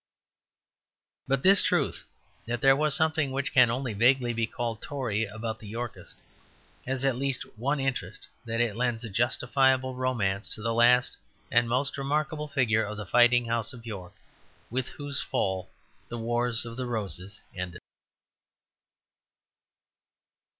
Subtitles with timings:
[1.27, 2.05] But this truth,
[2.47, 6.15] that there was something which can only vaguely be called Tory about the Yorkists,
[6.87, 11.17] has at least one interest, that it lends a justifiable romance to the last
[11.51, 14.13] and most remarkable figure of the fighting House of York,
[14.71, 15.69] with whose fall
[16.09, 17.81] the Wars of the Roses ended.